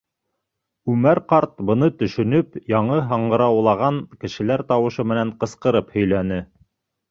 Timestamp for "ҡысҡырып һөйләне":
5.45-6.45